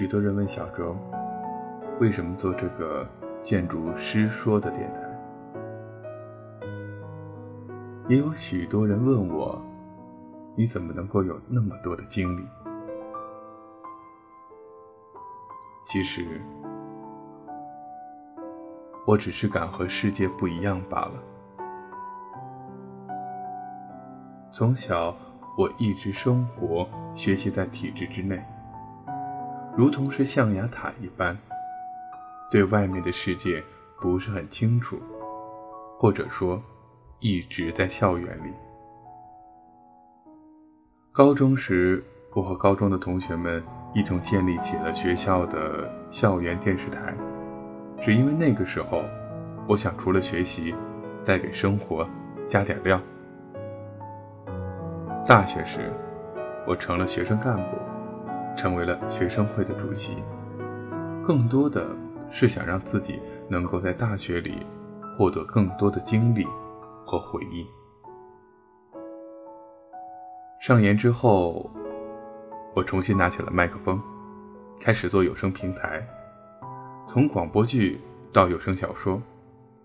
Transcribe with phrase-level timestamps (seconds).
[0.00, 0.96] 许多人问小周，
[2.00, 3.06] 为什么做这个
[3.42, 5.00] 建筑师说的电台？
[8.08, 9.60] 也有许多人问我，
[10.56, 12.46] 你怎么能够有那么多的精力？
[15.84, 16.40] 其实，
[19.06, 21.12] 我只是敢和世界不一样罢了。
[24.50, 25.14] 从小，
[25.58, 28.42] 我一直生活、学习在体制之内。
[29.80, 31.34] 如同是象牙塔一般，
[32.50, 33.64] 对外面的世界
[33.98, 35.00] 不是很清楚，
[35.98, 36.62] 或者说，
[37.18, 38.52] 一直在校园里。
[41.12, 42.04] 高中时，
[42.34, 47.14] 我和高中的同学们一同建立起了学校的校园电视台，
[48.02, 49.02] 只因为那个时候，
[49.66, 50.74] 我想除了学习，
[51.24, 52.06] 再给生活
[52.46, 53.00] 加点料。
[55.26, 55.90] 大学时，
[56.66, 57.89] 我成了学生干部。
[58.60, 60.22] 成为了学生会的主席，
[61.26, 61.96] 更多的
[62.30, 64.66] 是想让自己能够在大学里
[65.16, 66.46] 获得更多的经历
[67.06, 67.66] 和回忆。
[70.60, 71.70] 上研之后，
[72.76, 73.98] 我重新拿起了麦克风，
[74.78, 76.06] 开始做有声平台。
[77.08, 77.98] 从广播剧
[78.30, 79.22] 到有声小说，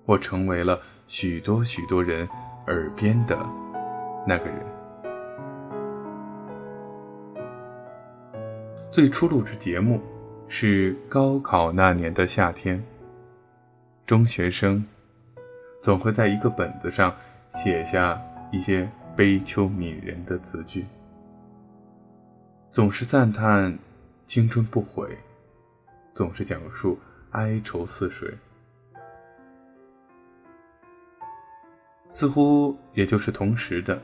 [0.06, 2.28] 我成为了许多许多人
[2.68, 3.38] 耳边的
[4.28, 4.75] 那个人。
[8.95, 10.01] 最初录制节目
[10.47, 12.81] 是高考那年的夏天。
[14.05, 14.81] 中学生
[15.83, 17.13] 总会在一个本子上
[17.49, 18.17] 写下
[18.53, 20.85] 一些悲秋悯人的词句，
[22.71, 23.77] 总是赞叹
[24.27, 25.09] 青春不悔，
[26.13, 26.97] 总是讲述
[27.31, 28.33] 哀愁似水。
[32.07, 34.01] 似乎也就是同时的，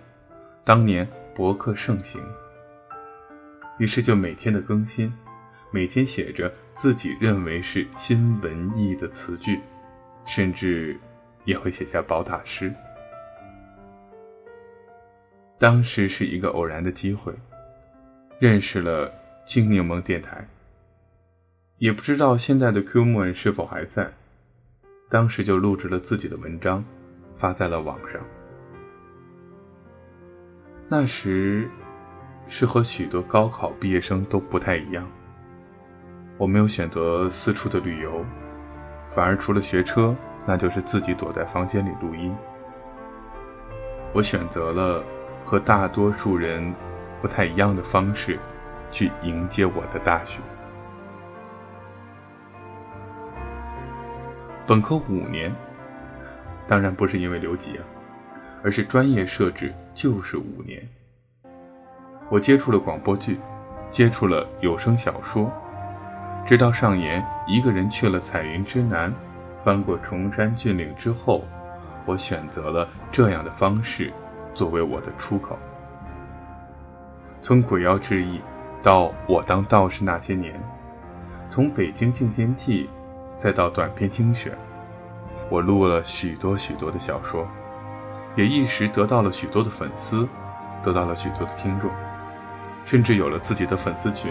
[0.66, 2.22] 当年博客盛行。
[3.81, 5.12] 于是就每天的更新，
[5.72, 9.59] 每天写着自己认为是新文艺的词句，
[10.24, 10.96] 甚至
[11.46, 12.72] 也会写下宝塔诗。
[15.58, 17.34] 当时是一个偶然的机会，
[18.38, 19.12] 认识了
[19.47, 20.48] 青柠檬电台。
[21.80, 24.13] 也不知道现在的 qmon 是否还在，
[25.09, 26.86] 当时就录制了自己的文章，
[27.36, 28.22] 发在了网上。
[30.88, 31.68] 那时。
[32.51, 35.07] 是和许多高考毕业生都不太一样。
[36.38, 38.25] 我没有选择四处的旅游，
[39.16, 40.13] 反而除了学车，
[40.45, 42.35] 那就是自己躲在房间里录音。
[44.12, 45.01] 我选择了
[45.45, 46.73] 和大多数人
[47.22, 48.38] 不太一样的方式，
[48.91, 50.41] 去迎接我的大学。
[54.68, 55.56] 本科五年，
[56.68, 57.83] 当然不是因为留级啊，
[58.62, 60.85] 而是专业设置就是五年。
[62.31, 63.38] 我接触了广播剧，
[63.92, 65.52] 接触了有声小说，
[66.46, 69.14] 直到上研一个人去了彩云之南，
[69.66, 71.44] 翻过崇山峻岭之后，
[72.06, 74.14] 我选择了这样的方式
[74.53, 75.59] 作为我的出口。
[77.42, 78.40] 从鬼妖志异
[78.81, 80.58] 到我当道士那些年，
[81.50, 82.90] 从北京进仙记
[83.38, 84.58] 再到短篇精选，
[85.50, 87.46] 我录了许多许多的小说，
[88.38, 90.25] 也一时得到了许多的粉丝，
[90.81, 91.92] 得到了许多的听众。
[92.91, 94.29] 甚至有了自己的粉丝群，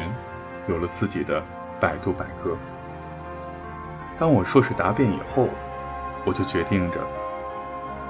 [0.68, 1.42] 有了自己的
[1.80, 2.54] 百度百科。
[4.18, 5.48] 当我硕士答辩以后，
[6.26, 6.98] 我就决定着，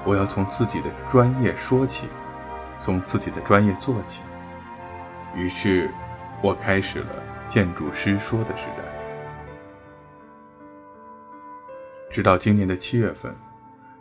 [0.03, 2.09] 我要从自己的专业说起，
[2.81, 4.23] 从自己的专业做起。
[5.37, 5.89] 于是，
[6.41, 7.15] 我开始了
[7.47, 8.83] 建筑师说的时代。
[12.09, 13.33] 直到今年的七月份，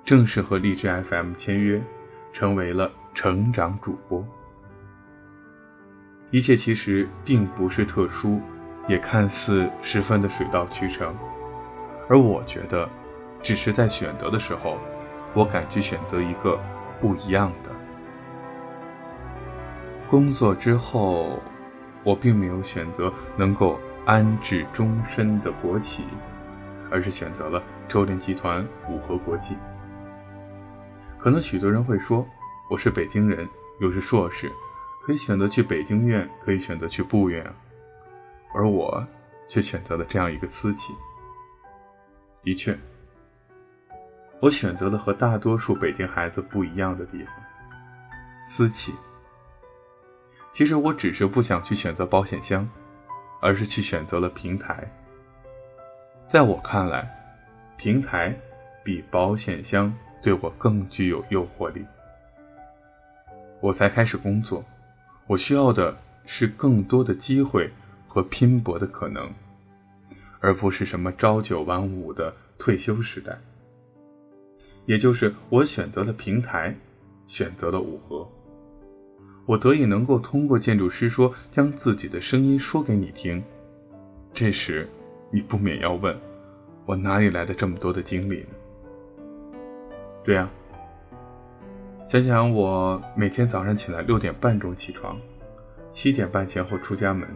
[0.05, 1.81] 正式和荔枝 FM 签约，
[2.33, 4.27] 成为了成长主播。
[6.31, 8.41] 一切其实并不是特殊，
[8.87, 11.13] 也看似十分的水到渠成，
[12.09, 12.89] 而我觉得，
[13.43, 14.79] 只是在选择的时候，
[15.35, 16.57] 我敢去选择一个
[17.01, 17.71] 不一样的。
[20.09, 21.41] 工作之后，
[22.05, 26.05] 我并没有选择能够安置终身的国企，
[26.93, 29.57] 而是选择了周林集团五和国际。
[31.19, 32.25] 可能许多人会说，
[32.69, 33.49] 我是北京人，
[33.81, 34.51] 又是硕士。
[35.03, 37.45] 可以选择去北京院，可以选择去部院，
[38.55, 39.05] 而我
[39.49, 40.93] 却选择了这样一个私企。
[42.43, 42.79] 的确，
[44.41, 47.35] 我选择了和大多数北京孩子不一样的地方——
[48.47, 48.95] 私企。
[50.53, 52.69] 其实我只是不想去选择保险箱，
[53.41, 54.87] 而是去选择了平台。
[56.29, 57.09] 在我看来，
[57.77, 58.37] 平台
[58.85, 59.93] 比保险箱
[60.23, 61.85] 对我更具有诱惑力。
[63.61, 64.65] 我才开始工作。
[65.31, 65.97] 我需要的
[66.27, 67.71] 是更多的机会
[68.09, 69.33] 和拼搏的可能，
[70.41, 73.39] 而不是什么朝九晚五的退休时代。
[74.87, 76.77] 也就是我选择了平台，
[77.29, 78.29] 选择了五合，
[79.47, 83.41] 我得以能够通过建筑师说将自己的声音说给你听。
[84.35, 84.89] 这时，
[85.31, 86.19] 你不免要问，
[86.87, 89.23] 我哪里来的这么多的精力呢？
[90.25, 90.51] 对呀，
[92.11, 95.17] 想想我每天早上起来六点半钟起床，
[95.93, 97.29] 七点半前后出家门，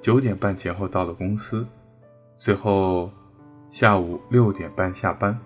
[0.00, 1.66] 九点半前后到了公司，
[2.36, 3.10] 最后
[3.68, 5.36] 下午六点半下班。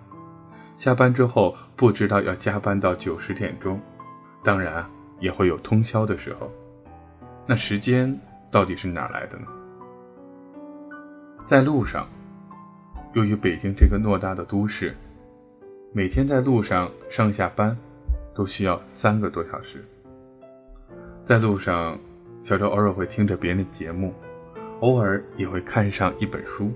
[0.75, 3.81] 下班之后不知道要加班到九十点钟，
[4.43, 4.85] 当然
[5.19, 6.47] 也会有通宵的时候。
[7.47, 8.15] 那时间
[8.51, 9.47] 到底是哪来的呢？
[11.47, 12.07] 在路上，
[13.13, 14.95] 由于北京这个偌大的都市，
[15.91, 17.75] 每天在路上上下班
[18.35, 19.83] 都需要三个多小时。
[21.23, 21.97] 在路上，
[22.43, 24.13] 小周偶尔会听着别人的节目，
[24.81, 26.71] 偶尔也会看上一本书，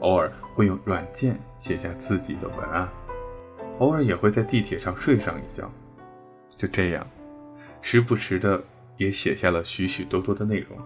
[0.00, 2.88] 偶尔会用软件写下自己的文案。
[3.78, 5.70] 偶尔也会在地铁上睡上一觉，
[6.56, 7.06] 就这样，
[7.82, 8.62] 时不时的
[8.96, 10.78] 也写下了许许多多的内容，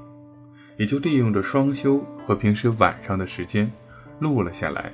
[0.76, 3.70] 也就利用着双休和平时晚上的时间，
[4.18, 4.92] 录了下来，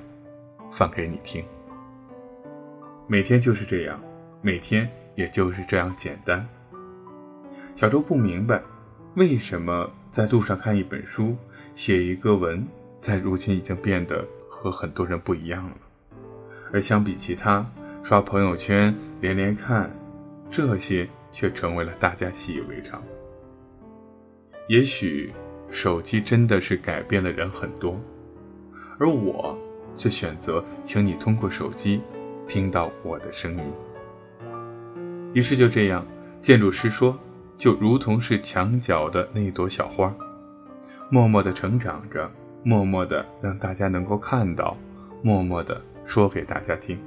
[0.71, 1.43] 放给你听。
[3.07, 3.99] 每天就是这样，
[4.47, 6.49] 每天也就是这样简单。
[7.75, 8.63] 小周不明白，
[9.17, 11.37] 为什么在路上看一本书、
[11.75, 12.65] 写一个文，
[13.01, 15.77] 在如今已经变得和很多人不一样了，
[16.73, 17.67] 而相比其他。
[18.05, 19.91] 刷朋友圈连连看，
[20.49, 23.03] 这些却成为了大家习以为常。
[24.69, 25.33] 也许
[25.73, 28.01] 手机真的是改变了人很多，
[28.97, 29.59] 而我
[29.97, 32.01] 却选择请你通过手机
[32.47, 33.65] 听到我的声音。
[35.37, 36.03] 于是就这样，
[36.41, 37.15] 建筑师说，
[37.59, 40.11] 就如同是墙角的那朵小花，
[41.11, 44.75] 默默的成长着，默默的让大家能够看到，
[45.21, 46.99] 默默的说给大家听。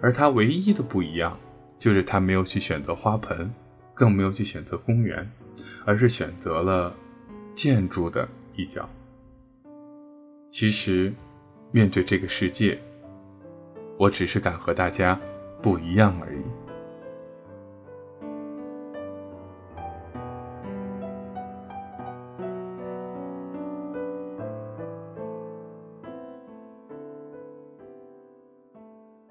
[0.00, 1.36] 而他唯一的不一样，
[1.76, 3.52] 就是他没有去选择花盆，
[3.94, 5.28] 更没有去选择公园，
[5.84, 6.94] 而是选择了
[7.52, 8.88] 建筑的一角。
[10.52, 11.12] 其实，
[11.72, 12.78] 面对这个世界，
[13.98, 15.18] 我只是敢和大家
[15.60, 16.42] 不一样而已。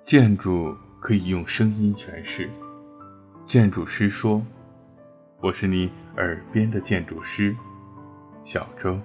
[0.08, 2.50] 建筑可以用声音诠释。
[3.46, 4.42] 建筑师说
[5.44, 7.54] ：“我是你耳边的建筑师，
[8.46, 8.98] 小周。”